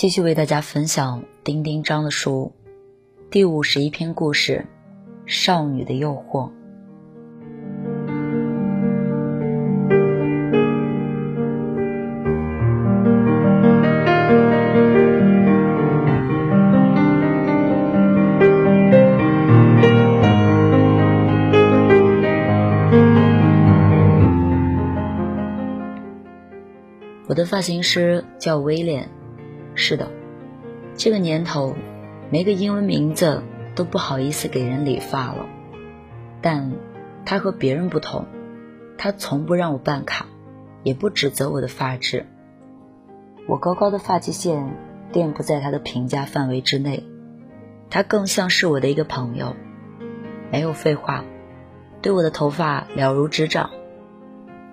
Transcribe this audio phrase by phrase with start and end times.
[0.00, 2.50] 继续为大家分享丁丁章的书，
[3.30, 4.64] 第五十一篇故事
[5.30, 6.48] 《少女的诱惑》。
[27.28, 29.06] 我的发型师叫威廉。
[29.74, 30.08] 是的，
[30.94, 31.74] 这个年头，
[32.30, 33.42] 没个英文名字
[33.74, 35.46] 都不好意思给人理发了。
[36.42, 36.72] 但
[37.24, 38.26] 他和别人不同，
[38.98, 40.26] 他从不让我办卡，
[40.82, 42.26] 也不指责我的发质。
[43.46, 44.76] 我高高的发际线
[45.12, 47.04] 垫不在他的评价范围之内，
[47.90, 49.56] 他更像是我的一个朋友。
[50.52, 51.24] 没有废话，
[52.02, 53.70] 对我的头发了如指掌。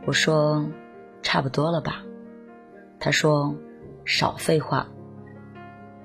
[0.06, 0.66] 我说，
[1.22, 2.04] 差不多了吧？
[3.00, 3.56] 他说，
[4.08, 4.88] 少废话。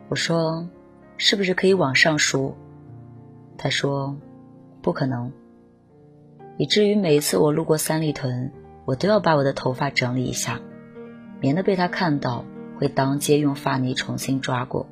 [0.08, 0.68] 我说
[1.16, 2.56] ：“是不是可以往上梳？”
[3.56, 4.16] 他说
[4.82, 5.32] ：“不可能。”
[6.58, 8.52] 以至于每一次我路过三里屯，
[8.86, 10.60] 我都要把我的头发整理一下，
[11.40, 12.44] 免得被他看到
[12.76, 14.88] 会当街用发泥重新抓过。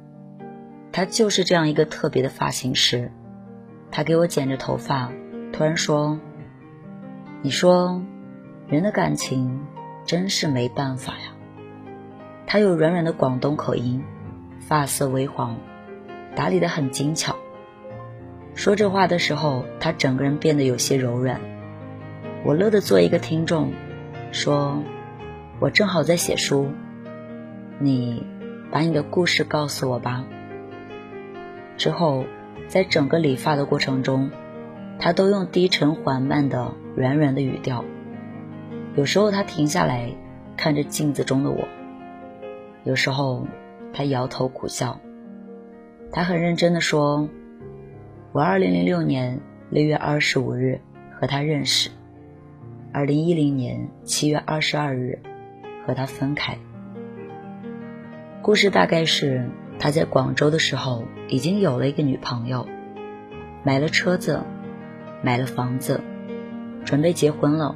[0.93, 3.11] 他就是这样一个特别的发型师。
[3.91, 5.11] 他给我剪着头发，
[5.53, 6.21] 突然说
[7.43, 8.01] ：“你说，
[8.69, 9.61] 人的感情
[10.07, 11.35] 真是没办法呀。”
[12.53, 14.03] 他有软软的广东口音。
[14.59, 15.57] 发色微黄，
[16.35, 17.37] 打理得很精巧。
[18.57, 21.41] 说这话的时候，他整个人变得有些柔软。
[22.45, 23.73] 我乐得做一个听众，
[24.33, 24.83] 说
[25.61, 26.73] ：“我正好在写书，
[27.79, 28.27] 你
[28.73, 30.25] 把你的故事告诉我吧。”
[31.79, 32.25] 之后，
[32.67, 34.29] 在整个理发的过程中，
[34.99, 37.85] 他都用低沉缓慢的软软的语调。
[38.97, 40.11] 有时候他停下来
[40.57, 41.69] 看着镜子中的我，
[42.85, 43.47] 有时候。
[43.93, 45.01] 他摇头苦笑，
[46.13, 47.29] 他很认真的说
[48.31, 50.81] ：“我二零零六年六月二十五日
[51.19, 51.91] 和他认识，
[52.93, 55.19] 二零一零年七月二十二日
[55.85, 56.57] 和他分开。
[58.43, 62.69] 故事大概是他在广州的时候已经有了一个女朋友，
[63.65, 64.45] 买了车子，
[65.21, 66.01] 买了房子，
[66.85, 67.75] 准备结婚了。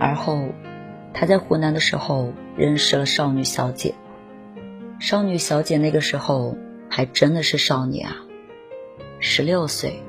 [0.00, 0.48] 而后
[1.14, 3.94] 他在湖南的时候认识了少女小姐。”
[5.00, 6.56] 少女小姐那个时候
[6.90, 8.16] 还真的是少女啊，
[9.18, 10.02] 十六岁，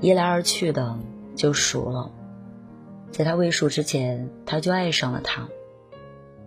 [0.00, 0.98] 一来二去的
[1.36, 2.10] 就熟了。
[3.10, 5.48] 在她未熟之前，他就爱上了她。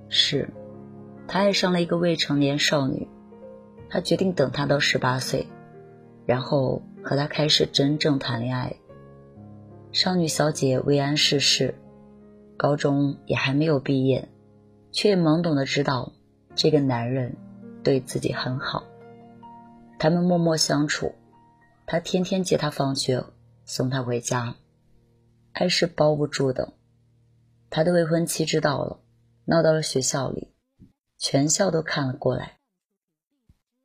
[0.09, 0.49] 是，
[1.27, 3.07] 他爱上了一个未成年少女。
[3.89, 5.47] 他决定等她到十八岁，
[6.25, 8.75] 然后和她开始真正谈恋爱。
[9.91, 11.75] 少女小姐未谙世事，
[12.61, 14.29] 高中也还没有毕业，
[14.91, 16.11] 却懵懂的知道。
[16.53, 17.35] 这个男人
[17.83, 18.83] 对自己很好，
[19.97, 21.15] 他们默默相处，
[21.87, 23.25] 他天天接她放学，
[23.65, 24.57] 送她回家，
[25.53, 26.73] 爱是包不住的。
[27.71, 28.99] 他的未婚妻知道了，
[29.45, 30.53] 闹到了学校里，
[31.17, 32.59] 全校都看了过来。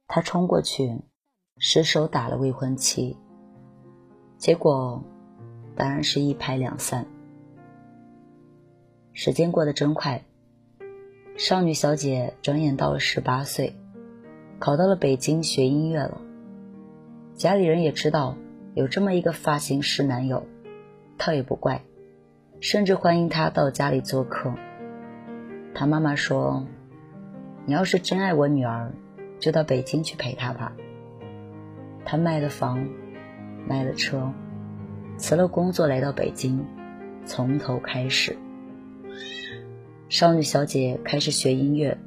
[0.06, 1.00] 他冲过去，
[1.56, 3.16] 失手打了未婚妻，
[4.36, 5.02] 结果
[5.74, 7.06] 当然是一拍两散。
[9.18, 10.24] 时间过得真快。
[11.38, 13.74] 少女小姐转眼到了十八岁，
[14.58, 16.20] 考到了北京学音乐了。
[17.34, 18.36] 家里人也知道
[18.74, 20.46] 有这么一个发型师男友，
[21.16, 21.80] 倒也不怪，
[22.60, 24.52] 甚至欢迎他到家里做客。
[25.74, 26.66] 她妈妈说
[27.64, 28.92] ：“你要是真爱我女儿，
[29.40, 30.76] 就到北京去陪她吧。”
[32.04, 32.86] 他卖了房，
[33.66, 34.30] 卖了车，
[35.16, 36.66] 辞了工作来到北京，
[37.24, 38.36] 从头开始。
[40.08, 41.98] 少女小姐开始学音乐，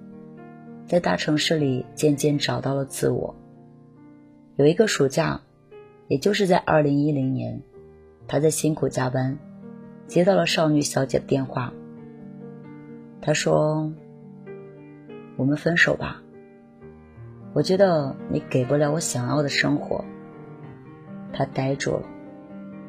[0.85, 3.35] 在大城市里渐渐找到了自我。
[4.55, 5.41] 有一个暑假，
[6.07, 7.61] 也就是在二零一零年，
[8.25, 9.37] 她在辛苦加班，
[10.07, 11.73] 接到了少女小姐的电话。
[13.19, 13.91] 她说
[15.35, 16.23] ：“我们分手吧，
[17.53, 20.05] 我觉得你给不了我想要的生活。”
[21.33, 22.03] 她呆住了，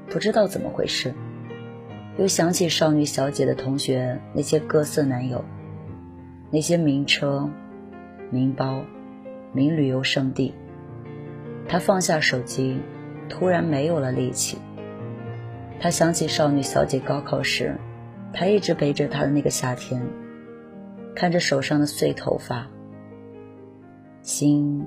[0.09, 1.13] 不知道怎么回事。
[2.21, 5.43] 又想起少女小姐的同学那些各色男友，
[6.51, 7.49] 那些名车、
[8.31, 8.83] 名包、
[9.55, 10.55] 名旅游胜地。
[11.67, 12.79] 他放下手机，
[13.31, 14.59] 突然没有了力气。
[15.81, 17.75] 他想起少女小姐高考时，
[18.35, 20.03] 他一直背着她的那个夏天，
[21.17, 22.69] 看着手上的碎头发，
[24.21, 24.87] 心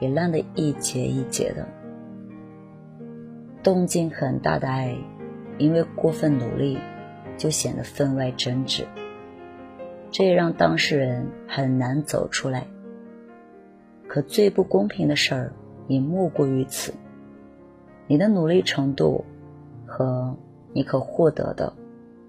[0.00, 1.68] 也烂得一节一节的。
[3.62, 4.96] 动静很大的爱，
[5.58, 6.78] 因为过分努力，
[7.36, 8.84] 就显得分外真挚。
[10.10, 12.66] 这也让当事人很难走出来。
[14.08, 15.52] 可最不公平的事儿
[15.88, 16.94] 也莫过于此：
[18.06, 19.24] 你的努力程度
[19.84, 20.36] 和
[20.72, 21.72] 你可获得的，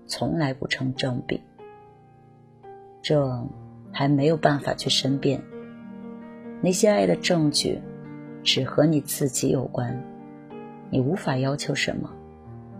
[0.06, 1.41] 从来不成正比。
[3.01, 3.47] 这
[3.91, 5.41] 还没有办法去申辩。
[6.62, 7.80] 那些爱的证据，
[8.44, 10.03] 只和你自己有关。
[10.89, 12.09] 你无法要求什么，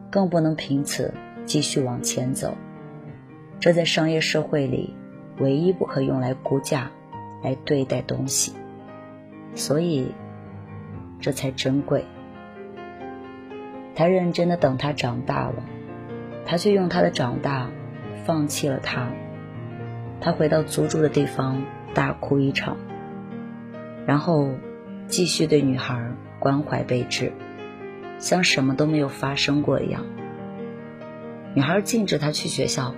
[0.10, 1.14] 更不能凭此
[1.46, 2.56] 继续往前走。
[3.60, 4.96] 这在商业社会里，
[5.40, 6.92] 唯一不可用来估价、
[7.44, 8.54] 来对待东西，
[9.56, 10.12] 所以
[11.20, 12.06] 这才珍贵。
[13.96, 15.64] 他认真的等他长大了，
[16.46, 17.70] 他却用他的长大
[18.26, 19.10] 放弃了他。
[20.22, 21.64] 他回到租住的地方
[21.94, 22.78] 大哭一场，
[24.06, 24.50] 然后
[25.08, 27.32] 继续对女孩关怀备至。
[28.20, 30.06] 像什么都没有发生过一样。
[31.54, 32.94] 女孩禁止他去学校，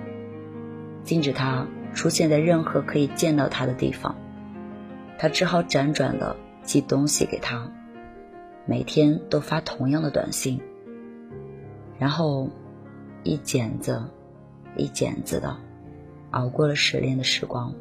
[1.03, 4.15] 禁止他出现在任何可以见到他的地方。
[5.17, 7.69] 他只好辗转的寄东西给他，
[8.65, 10.61] 每天都发同样的短信，
[11.97, 12.49] 然后
[13.23, 14.03] 一剪子
[14.77, 15.57] 一剪子的
[16.31, 17.73] 熬过了失恋的时光。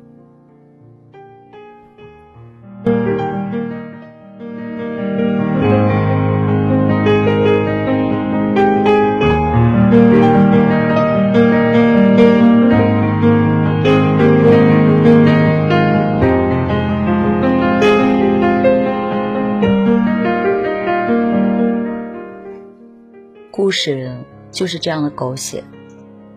[23.69, 25.63] 故事就是这样的狗血，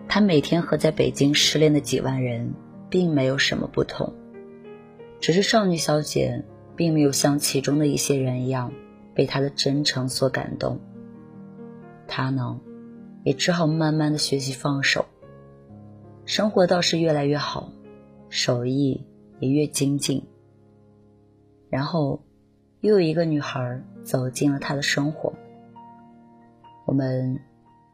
[0.06, 2.52] 他每天和在北京失恋的几万人
[2.90, 4.12] 并没有什么不同，
[5.18, 6.44] 只是少女小姐
[6.76, 8.70] 并没有像其中的一些人一样
[9.14, 10.78] 被他的真诚所感动。
[12.06, 12.60] 他呢，
[13.24, 15.06] 也只好慢慢的学习放手，
[16.26, 17.72] 生活倒是越来越好，
[18.28, 19.06] 手艺
[19.40, 20.26] 也越精进。
[21.70, 22.22] 然后，
[22.82, 25.32] 又有一个女孩走进了他的生活。
[26.92, 27.40] 我们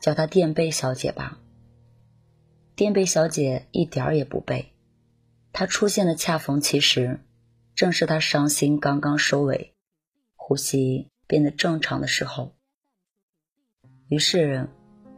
[0.01, 1.39] 叫她垫背小姐吧。
[2.75, 4.73] 垫背小姐一点儿也不背，
[5.53, 7.21] 她出现的恰逢其时，
[7.77, 9.77] 正是她伤心刚刚收尾，
[10.35, 12.57] 呼吸变得正常的时候。
[14.09, 14.69] 于是，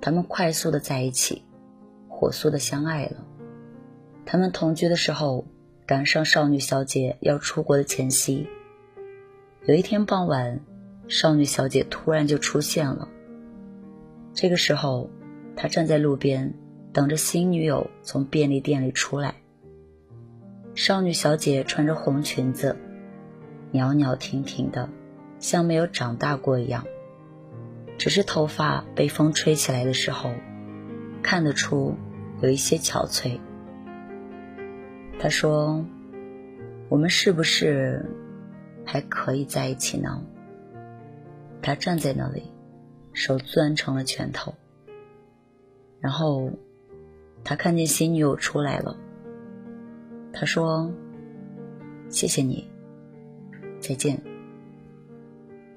[0.02, 1.42] 他们快速的在一起，
[2.06, 3.26] 火速的相爱了。
[4.26, 5.46] 他们同居的时候，
[5.86, 8.46] 赶上少女小姐要出国的前夕。
[9.64, 10.60] 有一天傍晚，
[11.08, 13.08] 少女小姐突然就出现了。
[14.32, 15.10] 这个时候，
[15.56, 16.54] 他站在路边，
[16.92, 19.34] 等着新女友从便利店里出来。
[20.74, 22.76] 少女小姐穿着红裙子，
[23.72, 24.88] 袅袅婷婷的，
[25.38, 26.86] 像没有长大过一样。
[27.98, 30.30] 只是头发被风吹起来的时候，
[31.22, 31.96] 看得出
[32.40, 33.38] 有一些憔悴。
[35.18, 35.84] 他说
[36.88, 38.06] ：“我们是不是
[38.86, 40.22] 还可以在一起呢？”
[41.60, 42.49] 他站在那里。
[43.12, 44.54] 手攥成了拳头，
[46.00, 46.52] 然后
[47.44, 48.96] 他看见新女友出来了。
[50.32, 50.92] 他说
[52.08, 52.68] ：“谢谢你，
[53.80, 54.22] 再见。”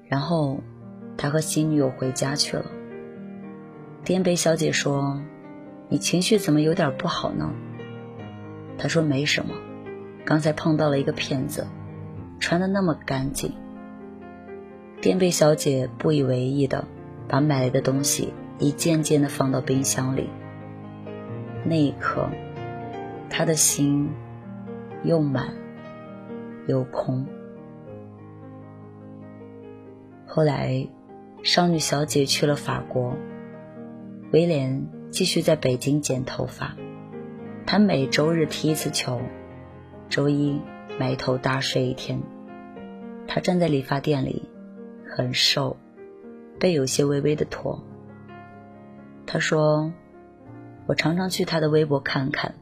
[0.06, 0.60] 然后
[1.16, 2.66] 他和新女友回家去了。
[4.04, 5.20] 颠杯小姐说
[5.90, 7.52] ：“你情绪怎么有点不好呢？”
[8.78, 9.54] 他说：“没什么，
[10.24, 11.66] 刚才碰到了一个骗子，
[12.38, 13.52] 穿的那么干净。”
[15.02, 16.86] 颠杯小姐不以为意的。
[17.28, 20.28] 把买来的东西一件件的放到冰箱里。
[21.64, 22.28] 那一刻，
[23.30, 24.10] 他的心
[25.02, 25.54] 又满
[26.66, 27.26] 又空。
[30.26, 30.88] 后来，
[31.42, 33.14] 少女小姐去了法国，
[34.32, 36.76] 威廉继续在北京剪头发。
[37.66, 39.20] 他每周日踢一次球，
[40.08, 40.60] 周一
[40.98, 42.20] 埋头大睡一天。
[43.26, 44.48] 他站在理发店里，
[45.08, 45.78] 很瘦。
[46.64, 47.84] 背有些微微的驼。
[49.26, 49.92] 他说
[50.88, 52.54] ：“我常常去他的微博看看，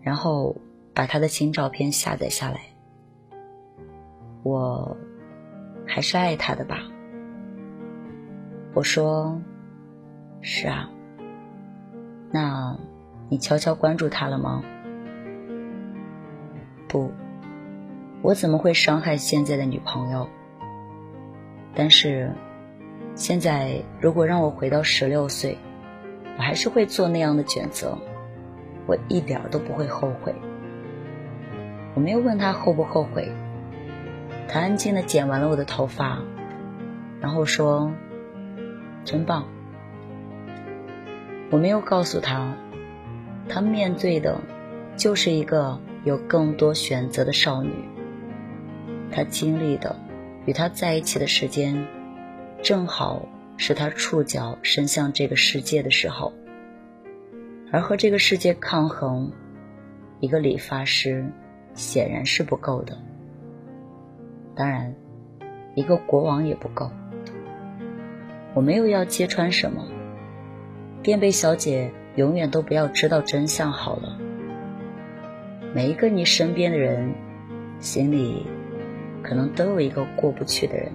[0.00, 0.54] 然后
[0.94, 2.60] 把他的新照片下载下来。
[4.44, 4.96] 我
[5.88, 6.84] 还是爱他的吧。”
[8.74, 9.42] 我说
[10.40, 10.88] ：“是啊，
[12.30, 12.78] 那，
[13.28, 14.62] 你悄悄关注他了吗？
[16.86, 17.10] 不，
[18.22, 20.28] 我怎么会伤害现在的女朋友？
[21.74, 22.32] 但是，
[23.20, 25.58] 现在如果让我回到十六岁，
[26.38, 27.98] 我还是会做那样的选择，
[28.86, 30.34] 我一点都不会后悔。
[31.94, 33.30] 我没有问他后不后悔，
[34.48, 36.22] 他安静的剪完了我的头发，
[37.20, 37.92] 然后说
[39.04, 39.44] ：“真棒。”
[41.52, 42.56] 我没有告诉他，
[43.50, 44.40] 他面对的，
[44.96, 47.70] 就是一个有更多选择的少女。
[49.12, 49.94] 他经历的，
[50.46, 51.86] 与他在一起的时间，
[52.62, 53.26] 正好
[53.56, 56.32] 是他触角伸向这个世界的时候。
[57.72, 59.30] 而和这个世界抗衡，
[60.18, 61.24] 一个理发师
[61.74, 62.98] 显然是不够的。
[64.56, 64.94] 当然，
[65.74, 66.90] 一个国王也不够。
[68.54, 69.86] 我没有要揭穿什么。
[71.02, 74.18] 垫背小姐，永远都不要知道真相好了。
[75.72, 77.14] 每一个你身边的人，
[77.78, 78.44] 心里
[79.22, 80.90] 可能都有一个过不去的人，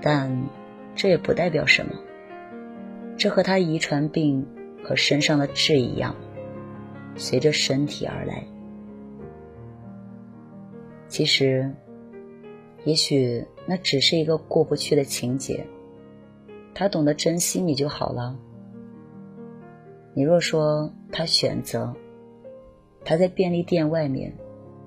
[0.00, 0.48] 但
[0.94, 1.92] 这也不代表什么。
[3.16, 4.46] 这和他遗传病
[4.84, 6.14] 和身上的痣一样，
[7.16, 8.44] 随着身体而来。
[11.08, 11.72] 其实，
[12.84, 15.66] 也许那只是一个过不去的情节。
[16.74, 18.38] 他懂得珍惜你就好了。
[20.12, 21.94] 你若说他选择，
[23.02, 24.30] 他在便利店外面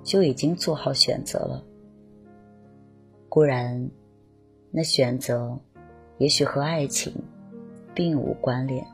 [0.03, 1.63] 就已经做好选择了。
[3.27, 3.89] 固然，
[4.71, 5.59] 那选择
[6.17, 7.13] 也许和爱情
[7.95, 8.85] 并无关联。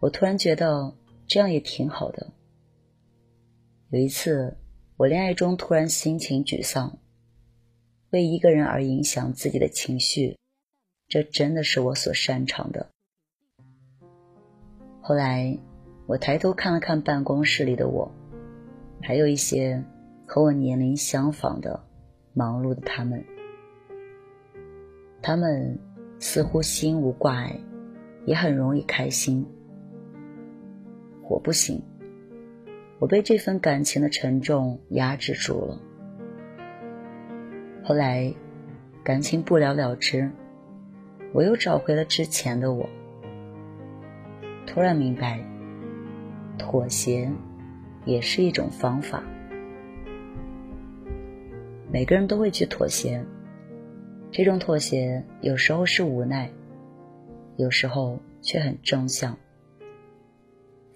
[0.00, 0.94] 我突然觉得
[1.26, 2.32] 这样也挺好的。
[3.90, 4.56] 有一次，
[4.96, 6.98] 我恋爱中突然心情沮丧，
[8.10, 10.38] 为一个人而影响自己的情绪。
[11.08, 12.88] 这真的是我所擅长的。
[15.02, 15.58] 后来，
[16.06, 18.10] 我抬头看了看办公室里的我，
[19.02, 19.82] 还有一些
[20.24, 21.84] 和我年龄相仿的
[22.32, 23.22] 忙碌的他们。
[25.22, 25.78] 他们
[26.18, 27.60] 似乎心无挂碍，
[28.24, 29.46] 也很容易开心。
[31.28, 31.82] 我不行，
[32.98, 35.78] 我被这份感情的沉重压制住了。
[37.82, 38.32] 后来，
[39.02, 40.30] 感情不了了之。
[41.32, 42.88] 我又找回了之前的我，
[44.66, 45.38] 突然明白，
[46.58, 47.30] 妥协
[48.04, 49.22] 也是一种方法。
[51.92, 53.24] 每个人都会去妥协，
[54.32, 56.50] 这种妥协有时候是无奈，
[57.56, 59.36] 有时候却很正向。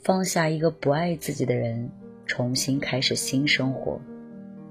[0.03, 1.91] 放下一个不爱自己的人，
[2.27, 4.01] 重新开始新生活，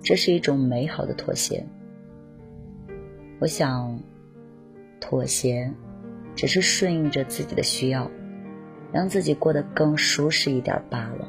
[0.01, 1.65] 这是一种美好的妥协。
[3.39, 3.99] 我想。
[5.05, 5.69] 妥协，
[6.33, 8.09] 只是顺应着自己的需要，
[8.93, 11.27] 让自己过得更舒适一点罢了。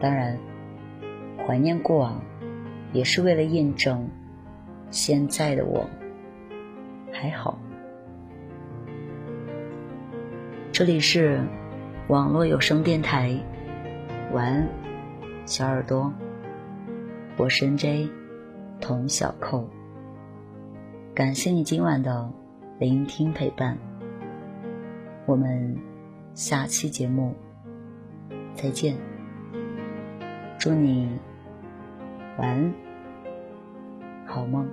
[0.00, 0.36] 当然，
[1.46, 2.20] 怀念过往，
[2.92, 4.10] 也是为了印证
[4.94, 5.84] 现在的我
[7.12, 7.58] 还好。
[10.70, 11.40] 这里是
[12.06, 13.36] 网络有声电台，
[14.32, 14.68] 晚安，
[15.46, 16.12] 小耳朵，
[17.36, 18.08] 我是 N J
[18.80, 19.68] 童小扣。
[21.12, 22.30] 感谢你今晚的
[22.78, 23.76] 聆听陪伴，
[25.26, 25.76] 我们
[26.34, 27.34] 下期节目
[28.54, 28.96] 再见，
[30.56, 31.18] 祝你
[32.38, 32.74] 晚安，
[34.24, 34.64] 好梦。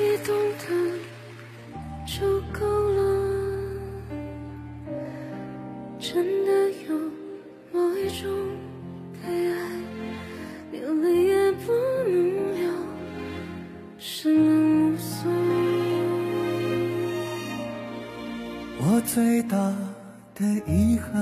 [0.00, 0.64] 你懂得
[2.06, 2.98] 就够了。
[5.98, 6.50] 真的
[6.88, 6.98] 有
[7.70, 8.26] 某一种
[9.12, 9.54] 悲哀，
[10.72, 11.72] 流泪也不
[12.08, 12.14] 能
[12.54, 12.72] 流，
[13.98, 15.36] 是能无所谓。
[18.78, 19.58] 我最大
[20.34, 21.12] 的遗憾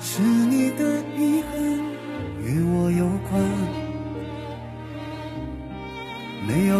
[0.00, 1.07] 是你的。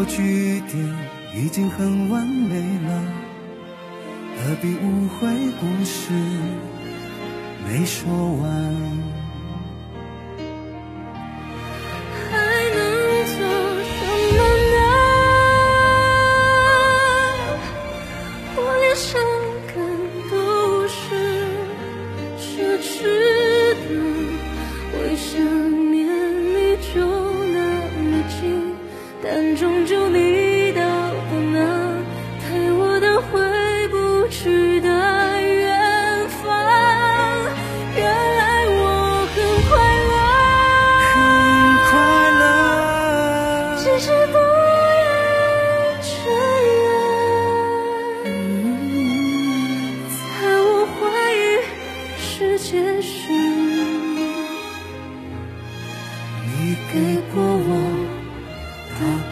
[0.09, 0.97] 句点
[1.35, 3.29] 已经很完美了
[4.37, 5.29] 何必误会
[5.61, 6.13] 故事
[7.67, 9.28] 没说完。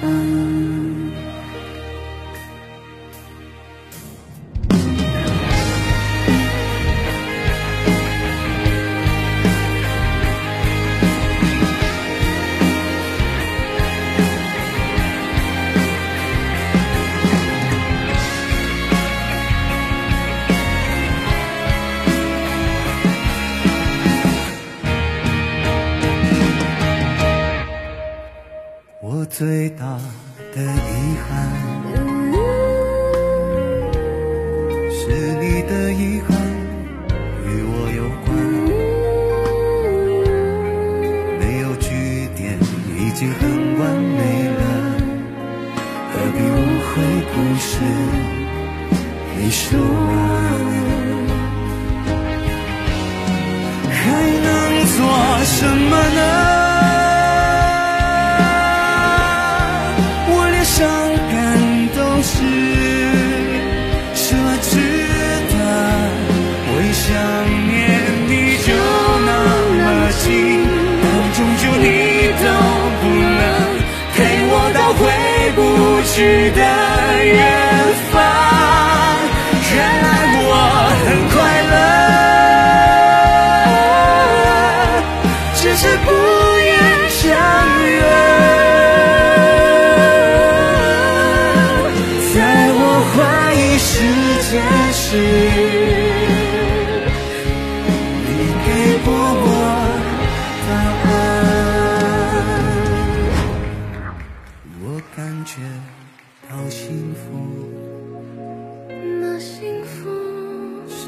[0.03, 0.46] 嗯。
[35.09, 36.37] 是你的遗憾
[37.45, 38.36] 与我有关。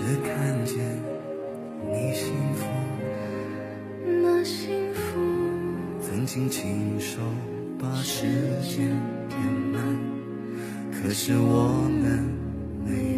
[0.08, 0.78] 只看见
[1.84, 2.64] 你幸福，
[4.22, 5.20] 那幸福
[6.00, 7.18] 曾经亲手
[7.78, 8.26] 把时
[8.62, 8.88] 间
[9.28, 9.38] 填
[9.70, 9.82] 满。
[10.90, 11.68] 可是我
[12.00, 12.24] 们
[12.86, 13.17] 没